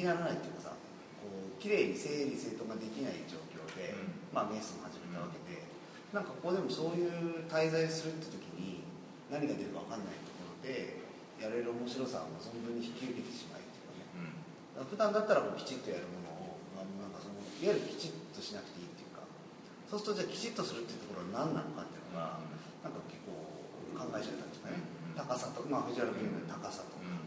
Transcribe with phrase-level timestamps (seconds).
[0.00, 0.80] きならないっていうかさ
[1.20, 4.32] こう綺麗に整理整頓ができない状況で、うん。
[4.32, 5.60] まあメイスも始めたわけで、
[6.16, 8.80] なんかここでもそういう滞在するって時に
[9.28, 10.96] 何が出るか分かんないところで
[11.36, 14.80] やれる面白さを存分に引き受けてしまいっていうかね。
[14.80, 14.88] うん。
[14.88, 19.20] 普段だったらこうきちっとやるものを、まあ、なんかそのいわゆるきちっとしなくていいっていうか
[19.92, 22.40] そうするとじゃあきちっとするっていうところは何なのかっていうのが、
[22.80, 23.36] なんか結構
[23.92, 25.20] 考えちゃったんですかね、うん。
[25.20, 27.20] 高さとまあ藤原君の高さとか、うん。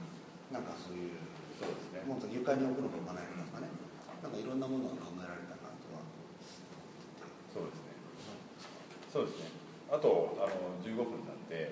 [0.49, 1.21] なんかそういう
[1.63, 2.03] そうですね。
[2.03, 3.71] もっと床に置くのか置かないのかとかね、
[4.21, 6.04] なんかいろんなものが考えられたなとは
[7.55, 7.95] そうですね。
[9.08, 9.55] そうですね。
[9.88, 11.71] あとあの15分なんで、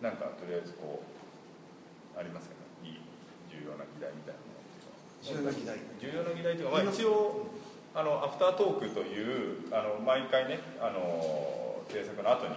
[0.00, 2.54] なんかとりあえずこうありますか？
[2.56, 3.00] ねいい
[3.50, 5.76] 重要な議題みたいなものっていうのは重要な議題。
[6.00, 7.46] 重要な議題というか、まあ、一応
[7.94, 12.54] あのアフタートークというあの毎回ねあの制作の後に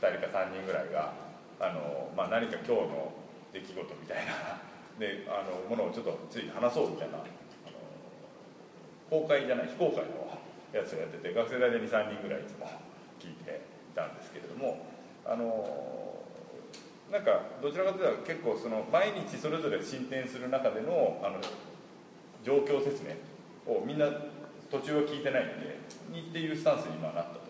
[0.00, 1.14] 2人か3人ぐらいが
[1.58, 3.12] あの、まあ、何か今日の
[3.52, 4.60] 出来事みたいな
[4.98, 7.26] であのものをちょっとつい話そうみたいなあの
[9.10, 10.38] 公開じゃない非公開の
[10.72, 12.70] やつをやってて学生大で23人ぐらいいつも
[13.18, 14.86] 聞いていたんですけれども
[15.26, 16.22] あの
[17.10, 21.38] なんかどちらかというと結構その毎日それぞれ進展する中でのあの
[22.42, 23.14] 状況説明
[23.72, 24.06] をみんな
[24.70, 25.78] 途中は聞いてないんで
[26.10, 27.43] にっていうスタンスに今なった。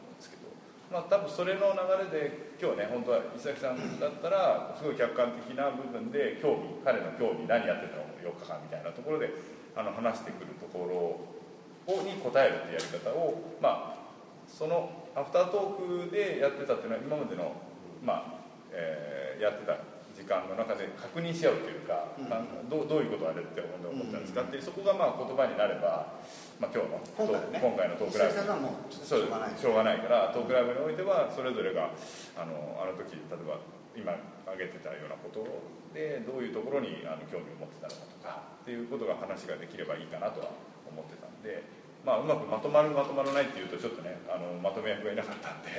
[0.94, 9.34] まあ多分それの流れで今日ね本当は伊崎さんだったらすごい客観的な部分で興味彼の興味何やってたの4日間みたいなところで
[9.74, 14.06] あの話してくるところをに答えるっていうやり方をまあ
[14.46, 17.52] そのアフタートークでやってたっていうのは今までの
[18.00, 18.24] まあ、
[18.70, 19.78] えーやってた
[20.24, 22.68] 時間の中で確認し合うというか、うん。
[22.72, 24.32] どうどういうことあれって思ったんです。
[24.32, 26.16] かっていうそこがまあ言葉になれば、
[26.56, 27.60] まあ、今日の今回はね。
[27.60, 28.40] 今回のトークライブ。
[28.40, 31.92] しょうがないしょうがないからトークライブにおいてはそれぞれが
[32.40, 33.60] あのあの時例えば
[33.92, 34.16] 今
[34.48, 35.44] 挙げてたようなこと
[35.92, 40.50] でどういうところにあの興味を持ってたのかとかっていうことが話ができればいいかなとは
[40.88, 41.62] 思ってたんで、
[42.02, 45.70] まあ、うまくまとまるまとまらないっていうとちょっとねあのまとめ役がいなかったんで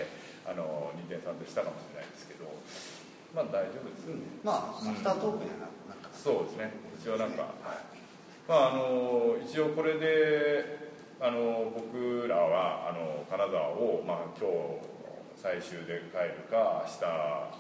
[0.48, 2.48] あの2点3点したかもしれないですけど
[3.36, 4.22] まあ大丈夫ですよね。
[4.44, 6.72] まあアフタートークにはなそうですね。
[6.98, 7.52] 一応なんか、はい。
[8.48, 10.88] まああの一応これで
[11.20, 14.80] あの僕らはあの金沢を、まあ、今日
[15.36, 17.00] 最終で帰るか明日、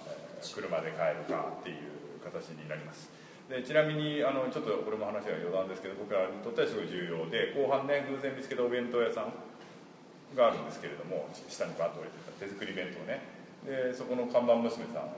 [0.07, 3.09] えー車で帰るかっていう形になります。
[3.49, 9.33] でちなみにあのちょっとこれも話は余談ですけど僕らにとってはすごい重要で後半ね偶然見つけたお弁当屋さん
[10.35, 13.21] があるんですけれども下にバッと置いてた手作り弁当ね。
[13.65, 15.09] でそこの看板娘さん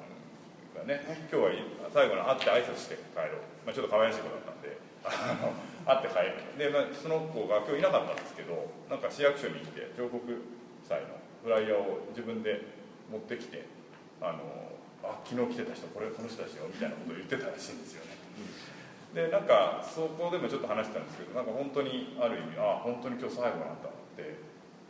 [0.78, 1.02] がね
[1.32, 5.54] 今日は最後の会って挨拶して帰ろう、まあ、ちょっと可愛らしい子だったんであの
[5.88, 6.44] 会って帰る。
[6.60, 10.22] で、まあ、その子が今日いなかったんですけどなんか市役所に行って彫刻
[10.84, 12.62] 祭のフライヤーを自分で
[13.10, 13.66] 持ってきて
[14.22, 14.44] あの
[15.04, 18.18] あ昨日来てた人これこの人たちよみたいなことを言ってたらしいんですよね。
[19.16, 24.36] でなんかそこでもちょっと話してたんですけどなんか本当にある意味あ本当に今日最後なんだって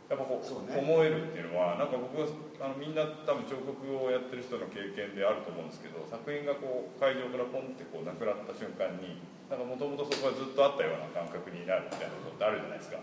[0.08, 2.24] やっぱこうね思えるっていうのはなんか僕は
[2.64, 9.20] あのみんな多分彫刻をやってる人の経験であると思うんですけど作品がこう会場からポンってこうなくなった瞬間に
[9.52, 13.00] なんかもともとそこがずっとあったような感覚になるみたいなことってあるじゃないですか。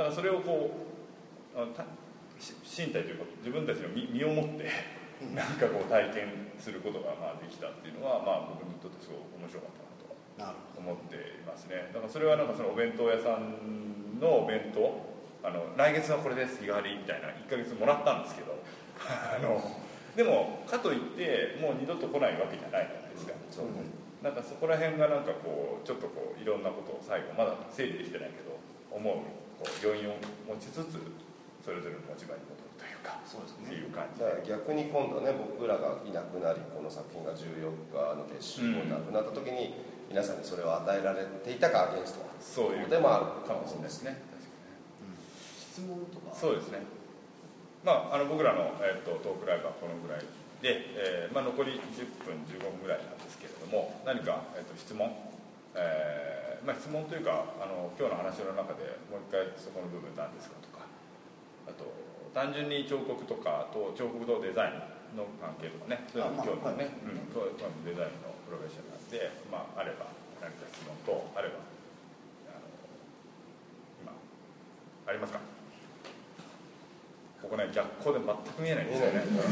[0.00, 0.72] だからそれをこ
[1.52, 1.84] うあのた
[2.40, 4.68] 身体というか自分たちの身身をもって
[5.36, 11.92] なんかこう体験することがまあできたっていうのはまあ僕にとってすごく面白かったなとは思っていますね。
[11.92, 18.56] だからそれはなんかそのお弁当屋さんのお弁当あの来月はこれです日替わりみたいな1ヶ月もらったんですけど
[19.06, 19.60] あの
[20.16, 23.32] でもかといってもう二度と来ないわけじゃないじゃないですか。
[23.62, 24.06] うね。
[24.22, 28.56] なんかそこら辺がなんかこうちょっとこういろんなことを最後まだ整理できてないけど
[28.90, 29.14] 思う
[29.60, 30.16] こう余韻を
[30.48, 30.98] 持ちつつ
[31.62, 39.74] それぞれの持ち場に戻るというかそうですっていねう感じ逆に今度はね僕らがいなくなりこの作品が14日の月収もなくなった時に、
[40.08, 42.26] 皆さんにそれを与えられていたかアゲンストは。
[42.40, 43.82] そういうでもあるかもしれない。
[43.84, 44.22] ですね
[45.76, 46.32] 質問とか。
[46.32, 46.80] そうですね。
[47.84, 50.24] まああの僕らの、えー、とトークライブはこのぐらい
[50.64, 55.12] で、えーまあ、残り10分15分ぐらいなんですけれども何か、えー、と質問、
[55.76, 60.88] えーまあ、質問というかあの今日の話の中でもう一回そこの部分何ですかとか
[61.68, 61.84] あと
[62.32, 67.06] 単純に彫刻とかあと彫刻とデザインの関係とかねそういうのあまあ興味ね、はい。
[67.06, 70.10] うん、デザインのプロフェッショナルで、まあ、あれば
[70.42, 71.62] 何か質問とあれば
[72.50, 72.66] あの
[74.02, 74.10] 今
[75.06, 75.55] ありますか？
[77.46, 79.22] ここね逆光で全く見えないんですよね。
[79.22, 79.46] うん、か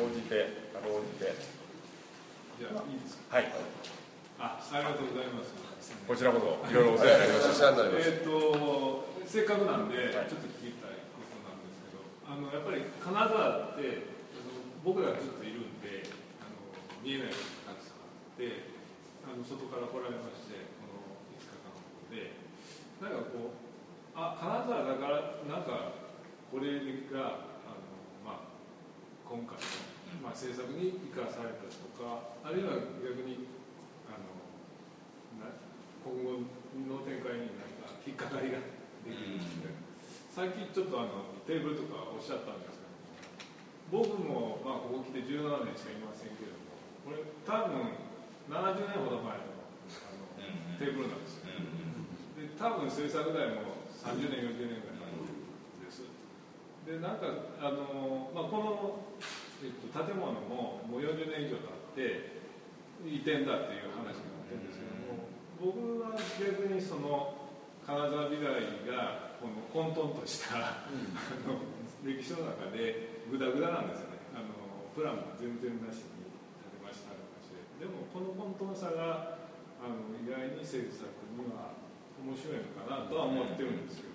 [0.00, 1.36] ろうじて、かろうじて。
[2.56, 3.36] じゃあいいですか？
[3.36, 3.52] はい、
[4.40, 5.52] あ、ありがとうございます。
[6.08, 15.68] こちらこそ、いろいろお世話になりましお世話になりましえっ、とせっかくなんで、はいちょっと聞きたいことなんですけど、あのやっぱり金沢ってあの僕らがずっといる
[17.04, 17.34] 見えない
[17.68, 18.72] 格差があって
[19.26, 21.74] あの外から来られましてこの5日間
[22.14, 22.30] で
[23.02, 23.71] なんかこう
[24.12, 25.96] あ金沢だからなんか
[26.52, 27.88] これがあの、
[28.20, 28.52] まあ、
[29.24, 33.48] 今回の、まあ、政策に生かされたとかあるいは逆に
[34.04, 34.36] あの
[35.40, 35.48] な
[36.04, 36.44] 今後
[36.76, 38.60] の展開に何か引っかかりが
[39.00, 39.74] できるんですね、
[40.30, 47.96] さっきちょっとあのテーブルとかおっしゃったんですけど僕も、まあ、ここ来て17年しかいませんけれどもこれ多分
[48.46, 51.50] 70年ほど前のあのテーブルなんですよ。
[52.36, 53.71] で多分制作代も
[54.02, 56.02] 30年40年ぐらい前です。
[56.82, 59.22] でなんかあの、まあ、この、
[59.62, 62.42] えっと、建物ももう40年以上経って
[63.06, 65.30] 移転だっていう話があってるんですけども
[65.62, 67.38] 僕は逆にその
[67.86, 68.58] 金沢美大
[68.90, 70.86] がこの混沌とした、 あ
[71.46, 71.58] の
[72.02, 74.22] 歴史の中でグダグダなんですよね。
[74.34, 74.46] あの
[74.94, 76.30] プランも全然なしに
[76.62, 79.38] 建てましたとかしてでもこの混沌さが
[79.82, 81.81] あの意外に制作には
[82.22, 84.14] 面白いのかなとは思ってるんですけど、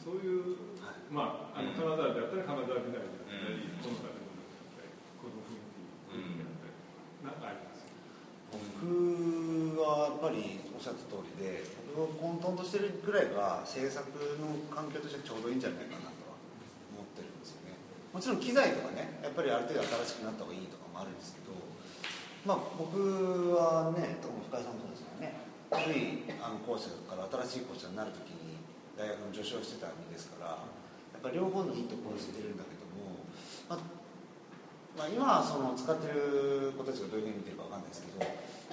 [0.00, 0.56] そういう、
[1.12, 4.88] まあ、あの金沢であったり金沢美大であったり、この建物であったり
[5.20, 6.72] この雰囲気であったり、
[7.22, 7.84] なんかあります。
[8.56, 11.60] 僕はやっぱりおっしゃった通りで
[11.92, 14.08] 僕が混沌としてるぐらいが制作
[14.40, 16.40] の環境としてちょうどいいんじゃないかなとは
[16.96, 17.76] 思ってるんですよね。
[18.14, 21.52] もちろん機材とかねやっぱりある程度新しくなった方がいいとかもあるんですけど
[22.48, 22.96] まあ僕
[23.52, 25.36] はね特に深井さんもそうですよね
[25.82, 28.56] 古いあの校舎から新しい校舎になるときに
[28.96, 33.24] 大学の助手をしてた身ですからやっぱり両方のいいところを知ってるんだけども、
[33.68, 33.96] まあ
[34.96, 38.24] まあ、今はその使ってる子たちがどういうふうに見てるかわかんないですけど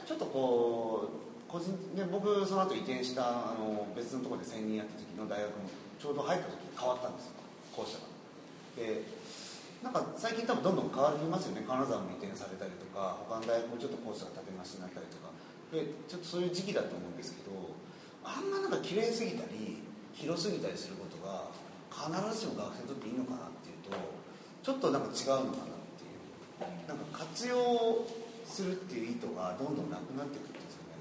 [0.07, 5.69] ちょっとこう個人で僕その後移転したあの別のところで専任やった時の大学も
[5.99, 7.37] ちょうど入った時に変わったんですよ
[7.75, 8.09] 校舎が。
[8.79, 9.03] で
[9.83, 15.27] なんか最近多分どんどん変わりますよね金沢も移転されたりとか他の大学もちょっと校舎が建て増しになったりとか
[15.73, 17.51] でちょっとそういう時期だと思うんですけど
[18.23, 19.81] あんまなんか綺麗すぎたり
[20.13, 21.49] 広すぎたりすることが
[21.89, 23.97] 必ずしも学生にとっていいのかなっていうと
[24.61, 26.87] ちょっとなんか違うのかなっていう。
[26.87, 28.05] なんか活用
[28.45, 30.95] するっていう意図がどんどんなくなってくるんですよね。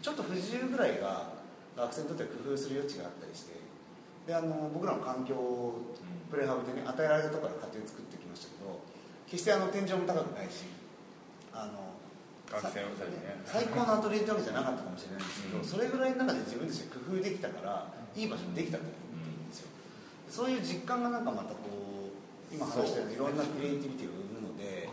[0.00, 1.34] ちょっと不自由ぐらいが
[1.76, 3.56] 学生にとっては工夫する余地があったりして
[4.26, 5.96] であの僕らの環境を
[6.30, 8.80] プレハブでね与えられたところから勝手に作ってきましたけど
[9.26, 10.68] 決してあの天井も高くないし
[11.52, 11.92] あの
[13.46, 15.64] 最高のアトリエってわけじゃなかったかもしれないんですけど、うん。
[15.64, 19.68] それぐらいの中で自分たちで工夫できたからいい場所にできたと思うんですよ、
[20.28, 21.72] そういう実感がなんかまたこ
[22.52, 24.88] う今話したようにいろんなクリエイティビティを生むので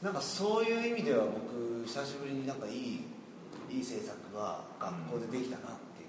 [0.00, 3.04] なんかそういう意味では僕久しぶりになんかいい
[3.70, 6.08] いい制作が学校でできたなっていう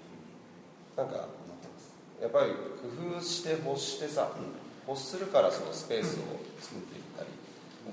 [0.96, 4.30] ふうになんか思ってます、やっぱり工夫して欲してさ
[4.88, 7.28] 欲するからそのスペースを作っていったり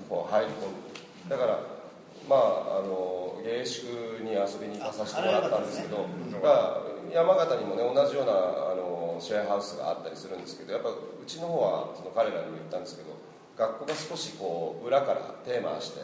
[0.08, 1.73] こう入り込んでだから
[2.28, 3.84] まああの芸宿
[4.24, 6.48] に遊びに行かさせてもらったんですけどあま
[6.80, 13.14] あ山形にもね同じようなあのシェアハウスがあったりするんですけどやっぱうちの方はその彼らにも言ったんですけど
[13.56, 16.00] 学校が少しこう裏からテーマして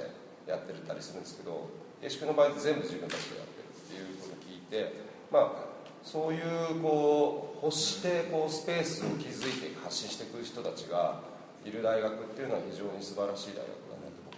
[0.46, 1.68] やってるたりするんですけど
[2.02, 4.94] 芸宿の場合全部自分たちでやってるっていうことを聞いて
[5.32, 5.70] まあ
[6.02, 11.20] そういうこう欲してこうスペースを築いて発信してくる人たちが
[11.64, 14.29] いる大学っていうのは非常に素晴らしい大学だなと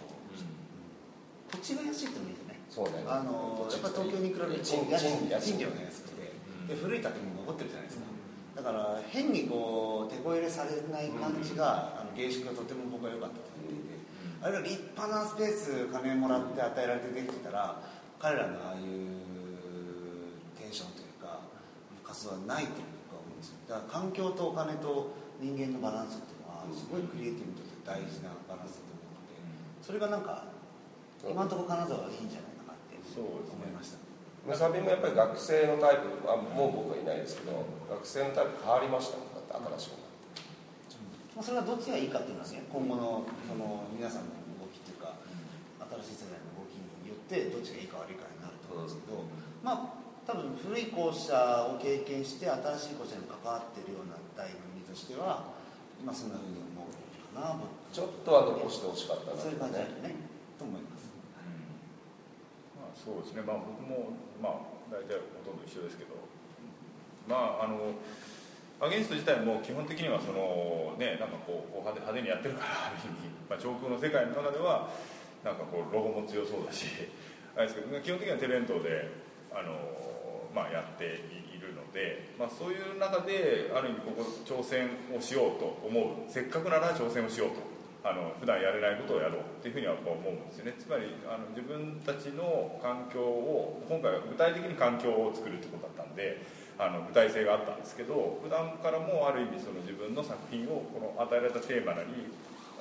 [1.63, 2.37] 土地が安いってのもいい。
[2.37, 3.07] よねそうね。
[3.07, 6.35] あのやっぱ東京に比べて賃料が安くて
[6.67, 6.75] で。
[6.75, 8.11] 古い建物残ってるじゃないですか。
[8.57, 13.97] だから変にこう手こ入れされない感じが、あの芸宿がとても僕は良かったと思っていて、
[14.43, 17.81] あれが立派なスペース金もらって与えられてできてたら
[18.19, 19.07] 彼らのああいう
[20.59, 21.41] テンションというか
[22.05, 23.63] 活動はないと僕は思うんですよ。
[23.69, 29.39] だから環境とお金と人間のバランスっていうのはすごいクリエイティブにとって大事なバランスだと思うので
[29.81, 30.52] それがなんか
[31.25, 33.23] 今のところ金沢はいいんじゃないかなって思
[33.65, 33.99] いました
[34.43, 39.19] ムサビもやっぱり学生のタイプあもう僕はいないですけど学生のタイプ変わりました？
[39.23, 40.43] もんだって新しくなって
[41.39, 42.63] まあそれがどっちがいいかっていうのはね。
[42.67, 45.15] 今後のその皆さんの動きっていうか
[46.03, 49.23] 新しい世代の動きによってどっちがいいか悪いかになると思うんですけど、
[49.63, 55.51] まあ多分古い校舎を経験して新しい校舎に関わってるような大組としては
[56.03, 56.91] まあそんなふうに思う
[57.35, 57.71] かな僕。
[57.95, 60.15] ちょっとは残してほしかったなそういう感じだねよね
[60.59, 61.09] と思います
[62.79, 66.15] まあ、そうですね、まあ、僕も、まあ、大体ほとんど一緒ですけど、
[67.27, 67.99] まあ、あの
[68.79, 74.91] アゲンスト自体も基本的にはその、ね、なんかこう派手にやってるからある意味、まあ、上空の世界の中では
[75.43, 76.87] なんかこうロゴも強そうだし
[77.59, 79.11] あれですけど基本的にはテレントで
[79.51, 79.75] あの、
[80.55, 86.31] まあ、やっているので、まあ、そういう中である意味ここ挑戦をしようと思う。
[86.31, 87.72] せっかくなら挑戦をしようと。
[88.03, 90.75] あの普段やれないことをやろうっていうふうには思うんですよね。
[90.75, 96.43] つまりあの自分たちの環境を今回は具体的に環境を作るってことだったんで
[96.79, 102.27] あの具体性があったんですけど普段からもある意味その自分の作品をこの与えられたテーマなり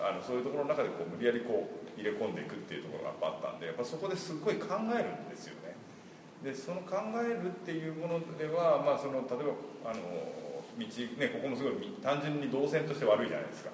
[0.01, 5.77] あのそういうところの中でこう無理やりこう入れ込んでいくっていうところがやっぱあったんでやっぱそこですごい考えるんですよね。
[6.41, 9.53] でその考えるっていうものでは、まあ、その例え
[9.85, 10.01] ばあの
[10.81, 10.85] 道
[11.21, 13.69] ねここもすごい単純に動線として悪いじゃないですか。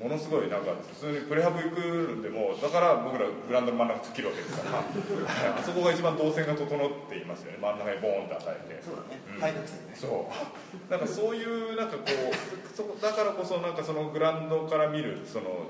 [0.00, 1.80] ものすごいなんか普通にプレハブ行く
[2.16, 4.80] んでもだから僕らグラウンドの真ん中突っ切るわけですから。
[4.80, 7.58] あそこが一番動線が整っていますよね。
[7.60, 8.80] 真ん中にボーンと与えて。
[8.80, 9.20] そうだね。
[9.28, 9.40] うん。
[9.40, 9.92] 開拓線ね。
[9.92, 10.90] そう。
[10.90, 15.68] なんかそういうなんかこうそこだからこそなんかそのグラウンドから見るその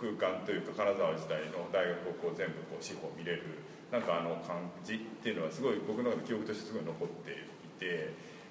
[0.00, 3.44] 空間というか金沢時代の大学をこう全部こう四方見れる。
[3.92, 7.36] なんかあの感じっていうのはすごい僕の中で記憶としてすごい残ってい
[7.78, 8.10] て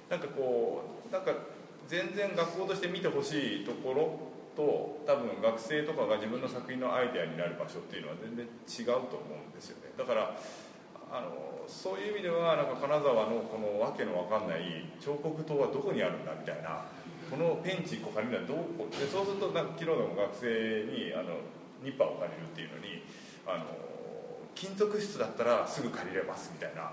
[0.09, 1.33] なんかこうなんか
[1.87, 4.17] 全然学校として見てほしいところ
[4.55, 9.91] と多分学生とかが自分の作品のアイデアになる場所っていうのは全然違うと思うんですよね。
[9.97, 10.35] だから
[11.11, 16.85] あのそういう意味ではなんか金沢のこのわけのわかんない彫刻刀はどこにあるんだみたいな
[17.29, 21.41] このペンチ1個借りるのはどこでそうするとなんか昨日でも学生にあの
[21.83, 23.01] ニッパーを借りるっていうのに
[23.47, 23.65] あの
[24.53, 26.91] 金属質だったらすぐ借りれますみたいな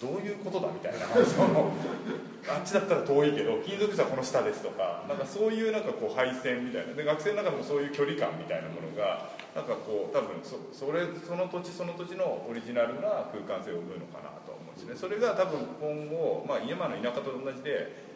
[0.00, 14.94] どういうことだみたいなあっちだったら遠いけど金属質はこの下ですとかなんかそういうなんかこう配線みたいなで学生の中でもそういう距離感みたいなものがなんかこう多分そそれその土地その土地のオリジナルな空間性を生むのかなと思うんですね。
[14.94, 18.06] それが多分今後、まあ、今の田舎と同じで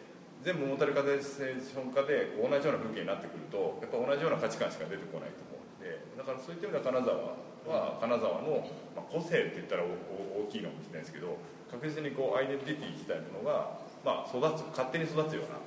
[0.43, 11.39] 全部モータルカデーション化で同じような風景になってくるとやっぱ同じような価値観しか出てこないと思うんでだからそういった意味では金沢は金沢の、まあ、個性って言ったら大きいのかもしれないですけど
[11.73, 15.57] 確実にこうアイデンティティ自体のものが、まあ、育つ勝手に育つような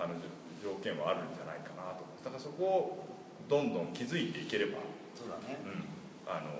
[0.00, 0.16] あの
[0.64, 2.08] 条件はあるんじゃないかなと。
[2.24, 2.64] だからそこ
[2.96, 3.04] を
[3.52, 4.80] どんどん気づいていければ、
[5.12, 5.60] そうだね。
[5.60, 5.84] うん、
[6.24, 6.56] あの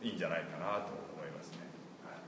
[0.00, 1.68] いいんじゃないかなと思いますね、
[2.00, 2.24] はい。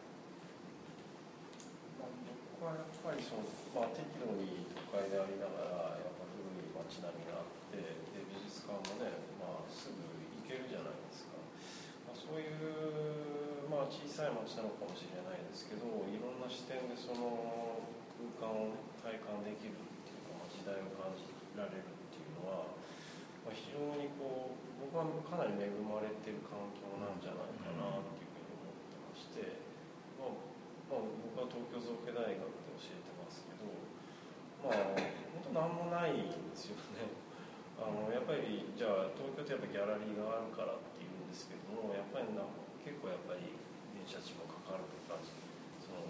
[1.97, 2.13] まあ
[2.61, 9.97] 僕はやっぱりその、まあ、適度に都会でありながらやっぱ古い街並みがあってで美術館もね、まあ、すぐ
[10.45, 11.41] 行けるじゃないですか、
[12.11, 17.83] まあ、そういう、まあ、小さい街なのかもしれないですけどいろんな視点でその
[18.39, 21.27] 空間を、ね、体感できるっていうか、まあ、時代を感じ
[21.59, 22.71] られるっていうのは、
[23.43, 29.67] まあ、非常にこう僕はかなり恵まれてる環境なんじゃないかなっていうふうに思ってまして。
[30.17, 30.57] まあ
[30.87, 32.39] まあ、僕は東京造形大学で
[32.79, 33.67] 教えてますけど、
[34.63, 34.95] まあ、
[35.43, 37.11] 本当なんもないんですよね。
[37.77, 42.33] あのやっぱりじゃあ東京ってやっぱギャラリーがあるからっていうんですけどもやっぱり
[42.87, 43.51] 結構やっぱり
[43.99, 45.19] 電車賃もかかるとか
[45.83, 46.07] その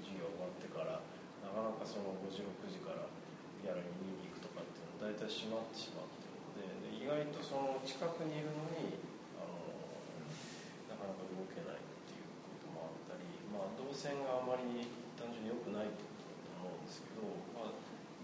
[0.00, 1.04] 授業終わってから
[1.44, 3.12] なかなかその5時6時から
[3.60, 8.96] ギャラリー見に行くとかっていうの大体閉まってしまってるので意外とその近くにいるのに
[9.36, 9.52] あの
[10.88, 14.88] なかなか動けないっていうこともあったり、まあ、動線があまり
[15.20, 17.20] 単純に良くないってことだと思うんですけど、
[17.52, 17.76] まあ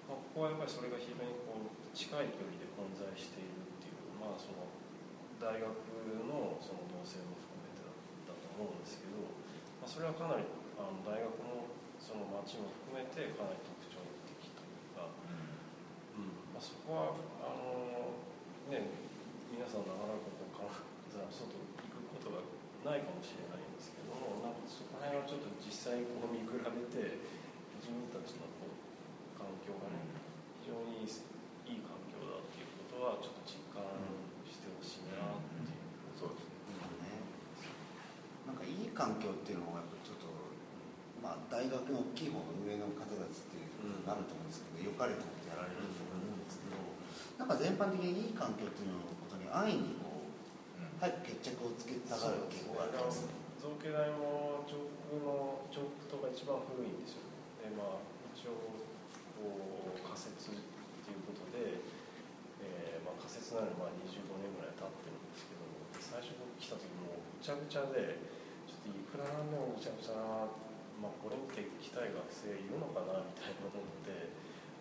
[0.08, 4.64] まあ、ここはやっぱりそれが非常にこう近い距離で混在しているっていう、まあ、その
[5.36, 5.68] 大学
[6.28, 7.39] のその動線も
[8.60, 9.24] 思うんですけど、
[9.80, 10.44] まあ、それはかなり
[10.76, 11.64] あの大学の
[11.96, 15.08] その街も含めてかなり特徴的というか、
[16.16, 16.52] うん。
[16.52, 18.16] まあ、そこはあの、
[18.68, 18.88] ね、
[19.48, 20.64] 皆さんなかなかこう金
[21.12, 22.44] 沢の外行くことが
[22.84, 27.20] ないかもしれないんですけどもなんかそこら辺はちょっと実際こう見比べて
[27.80, 28.76] 自分たちのこう
[29.36, 30.04] 環境がね
[30.64, 33.84] 非常にいいいい環境だっていうことはちょっと実感
[34.48, 35.80] してほしいなっていう。
[36.20, 37.24] そうですねね
[38.44, 40.28] なんかいい環境っていうのはやっぱちょっと
[41.24, 46.76] まあ大学の大きい方の上の方たちっていうことになると思うんですけど、良かれと思ってやられると思うんですけど
[47.40, 50.28] なんか全般的にいい環境っていうのことに安易にこう
[51.00, 54.76] 早く決着をつけたがる傾向があったんですね造形大も彫
[55.08, 57.24] 刻の彫刻とが一番古いんですよ
[57.64, 58.04] でまあ
[58.36, 58.84] 一応
[59.40, 61.80] こう仮説っていうことで、
[62.60, 65.64] えーまあ、仮説なのにまあ25年ぐらい経ってるんですけど
[65.96, 68.39] 最初僕来た時もうぐちゃぐちゃで
[68.82, 70.48] といくらなんでもぐちゃぐちゃな、
[71.00, 74.32] まあ、これ見て来たい学生いるのかなみたいな思って、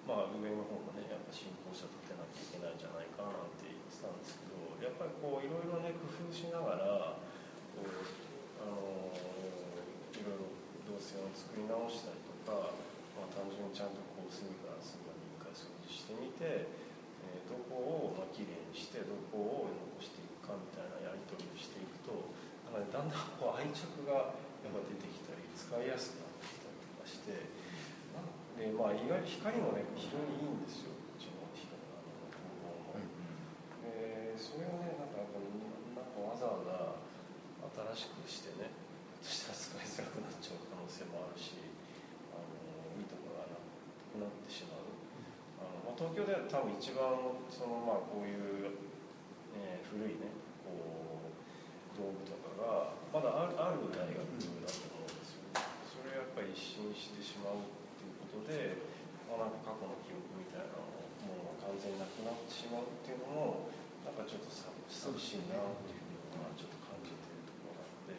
[0.07, 7.19] まあ、上の方もねやっぱ新校舎建てなきゃいけないんじゃないかなって言ってたんですけどやっぱりこういろいろね工夫しながら
[7.75, 7.91] こう
[8.59, 9.11] あの
[10.15, 10.47] いろいろ
[10.87, 12.75] 動線を作り直したりとか、
[13.15, 16.79] まあ、単純にちゃんとこう隅から隅まで一回掃除してみて、えー
[17.49, 22.29] どこをまあ綺麗にしてどこを残していくかみたいなやり取りをしていくと
[22.69, 27.49] なんかねだんだんこう愛着がやっぱ出てきたり使いやすくなってきたりとかして
[28.13, 30.93] なんで、まあ、意外と光もね非常にいいんですよ。
[30.93, 33.09] うちの光あの工房も。
[33.89, 36.95] えーそれわざわざ
[37.91, 38.71] 新しくしてね
[39.19, 41.59] そしたら使いづらくなっちゃう可能性もあるし
[42.31, 42.47] あの
[42.95, 44.87] いいところがなくなってしまう。
[45.59, 48.79] あの、まあ、東京では多分一番そのまあこういう、
[49.59, 50.31] ね、古いね
[50.63, 50.71] こ
[51.27, 55.43] う道具とかがまだあるある大学だと思うんですよ
[55.83, 58.79] それをやっぱり一新してしまうっていうことで、
[59.27, 60.87] まあ、なんか過去の記憶みたいなの
[61.27, 63.67] もう完全になくなってしまうっていうのも
[64.07, 68.15] なんかちょっと寂寂しいなっていうのはちょっと感じてるところがあって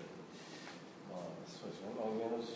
[1.09, 2.54] まあそうですね、まあ、上の人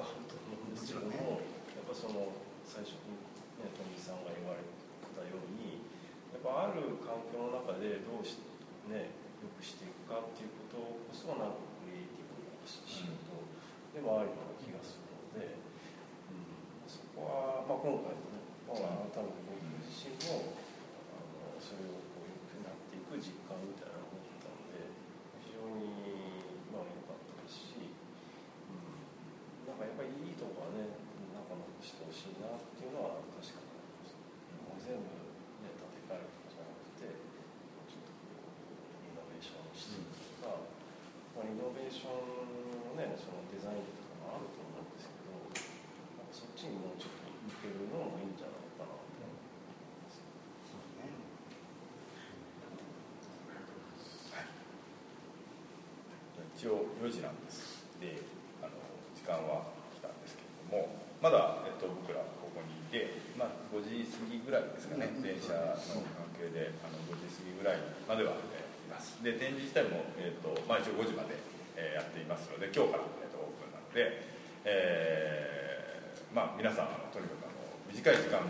[0.00, 1.38] はあると思うんですけども、
[1.76, 2.32] やっぱその
[2.66, 3.14] 最初に、
[3.60, 4.64] ね、富井さんが言われ
[5.14, 5.84] たように
[6.34, 8.40] やっぱある環境の中でどうし
[8.92, 9.08] ね
[9.40, 13.48] 良くしていくかっていうことこそなんかクリエイティブな仕事
[13.96, 15.56] でもあるような気がするので、
[16.28, 20.52] うん、そこは、まあ、今回のね、まあ、改めて僕自身も
[21.16, 24.92] あのそれをこう良くなっていく実感みたいなのを持ったので
[25.40, 31.00] 非常にまあ良かったですし、うん、なんかやっぱりいいとこはね
[31.32, 34.22] なんか残してほしいなっていうのは確かにあります。
[34.82, 35.06] 全部
[35.62, 40.58] ね建て替えるとかじゃなくてちょっとこうリノベーションしていくとか、
[41.38, 45.30] まあ、リノベーションのねそのデザインとかもあると思うんですけど
[46.18, 47.30] なんかそっちにもうちょっと
[47.62, 50.26] 向けるのもいいんじゃないかなと思います。
[56.58, 57.86] 一応4時なんです。
[58.02, 58.18] で
[58.58, 58.74] あの
[59.14, 67.78] 時間は来たんですけれどもまだ、えっと、僕らここにいて、まあ、5時過ぎぐらいですかね、電車の関係であの5時過ぎぐらい
[68.10, 69.22] までは、えーいます。
[69.22, 71.38] で展示自体も、えっとまあ、一応5時まで、
[71.76, 74.22] えーやっていますので今日から、えっと、オープンなので、
[74.64, 78.40] えーまあ、皆さんあのとにかくあの短い時間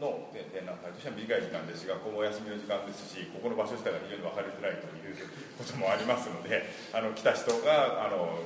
[0.00, 5.14] の展展覧会としては短い時間ですがここもお休みの時間ですしここの場所自体が非常に分かりづらいという
[5.54, 8.42] こともありますのであの来た人があの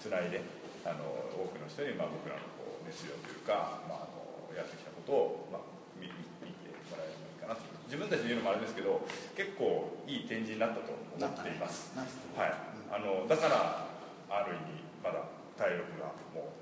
[0.00, 0.40] つないで
[0.86, 1.04] あの
[1.34, 5.66] 多くの人に、まあ、僕らのこう熱量というか、まあ、あのやってきたことを、まあ、
[6.00, 6.14] 見見
[6.46, 9.02] 見てもらえればいいかなと自分たちで言うのもあれですけど
[9.34, 11.92] 結構いい展示になったと思っています。
[12.38, 13.86] はい、あのだから
[14.30, 15.24] ある意味まだ
[15.56, 16.52] 体力がも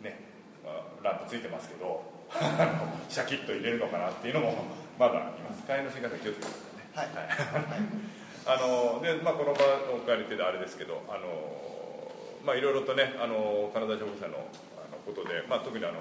[0.00, 0.20] うね、
[0.64, 2.02] まあ、ランプついてますけど
[3.08, 4.64] シャキッと入れるのかなっていうのも
[4.98, 5.62] まだいます。
[5.66, 7.14] 帰りの新幹線気をつけてくださいね。
[7.16, 7.82] はい。
[8.46, 12.12] あので、まあ、この場をお借りてであれですけどあの
[12.44, 14.36] まあいろいろとねあの金沢消防車の
[14.76, 15.96] あのことで、まあ、特にあの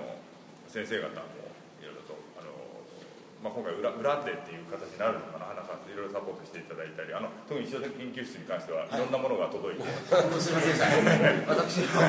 [0.68, 1.24] 先生方も
[1.80, 2.52] いろいろとあの、
[3.42, 5.43] まあ、今回裏裏でっていう形になるのかな
[6.14, 8.94] サポートしていただいたりあの特に一緒研究室に関してはい。
[8.94, 10.78] ろんなものが届いて、本当すみません
[11.50, 12.06] 私いろ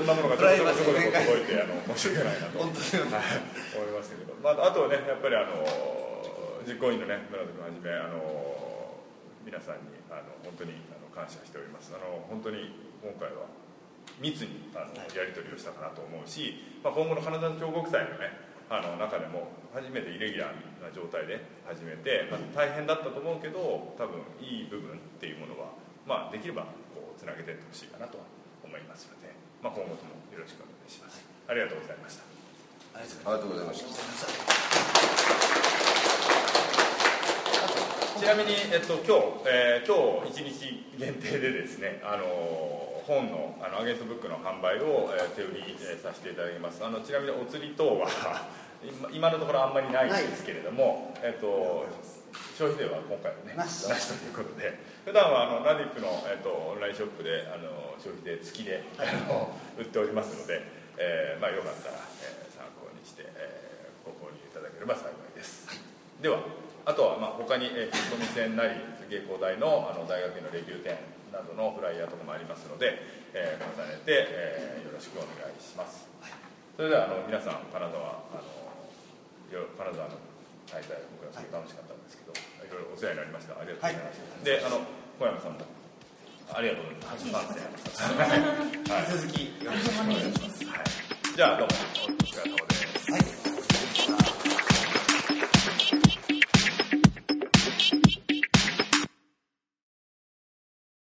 [0.00, 5.60] んなものがちょこちょこ届いてあの申し訳ないなと思いましたけど、まあ、あとはねやっぱりあの
[6.64, 8.24] 実行委員のね村田君はじめあの
[9.44, 11.92] 皆さんにあの本当にあの感謝しております。
[11.92, 12.72] あの本当に
[13.04, 13.44] 今回は
[14.20, 23.58] 密にあのやり取りをしたかなと思うし、まあ、今後の金沢彫刻祭のねあの中でも初めてイレギュラーな状態で始めて、まあ、大変だったと思うけど
[23.98, 25.74] 多分いい部分っていうものは、
[26.06, 28.24] まあ、できればこうつなげていってほしいかなとは
[28.62, 31.18] 思いますので、まあ、今後ともよろしくお願いします。
[31.50, 32.22] ありがとうございました。
[32.94, 33.90] ありがとうございました。
[38.20, 46.78] ちなみに、えっと、今日、えー今日一日限定でですね、あの本のあのアゲンストブックの販売を、えー手売り、えーさせていただきます。
[46.84, 48.06] あのちなみにお釣り等は
[48.86, 51.86] 今今のところあんまりないんですけれども、えっと
[52.54, 53.82] 消費税は今回はねなし。
[53.90, 53.92] と
[54.24, 54.78] いうことで。
[55.04, 60.60] 普段はあのラディップの、えっと、オンラインショップであの消費税付きで、あの売っておりますので、
[60.98, 65.66] えーまあ、よかったら、えー参考にして、えーご購入いただければ幸いです。
[66.20, 66.38] では
[66.90, 68.74] あとはまあ他に、えー、富線なり
[69.06, 70.98] 芸工大のあの大学院のレビュー展
[71.30, 72.98] などのフライヤーとかもありますので、
[73.30, 76.10] えー重ねて、えーよろしくお願いします。
[76.74, 80.18] それではあの皆さん金沢あのよ金沢の
[80.66, 83.54] 滞在僕はすごい楽しかったんですけど、い、ろいろお世話になりました。
[83.54, 84.82] ありがとうございました、であの
[85.14, 85.62] 小山さんも
[86.50, 88.02] ありがとうございます。
[88.18, 90.66] はい続きよろしくお願いします。
[90.66, 91.38] はい。
[91.38, 92.19] じゃあどうも